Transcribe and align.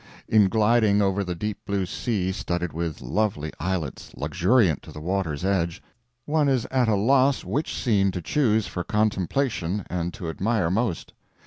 In 0.27 0.49
gliding 0.49 0.99
over 0.99 1.23
the 1.23 1.35
deep 1.35 1.59
blue 1.63 1.85
sea 1.85 2.31
studded 2.31 2.73
with 2.73 3.03
lovely 3.03 3.53
islets 3.59 4.09
luxuriant 4.17 4.81
to 4.81 4.91
the 4.91 4.99
water's 4.99 5.45
edge, 5.45 5.79
one 6.25 6.49
is 6.49 6.65
at 6.71 6.87
a 6.87 6.95
loss 6.95 7.45
which 7.45 7.75
scene 7.75 8.09
to 8.09 8.19
choose 8.19 8.65
for 8.65 8.83
contemplation 8.83 9.85
and 9.91 10.11
to 10.15 10.27
admire 10.29 10.71
most. 10.71 11.13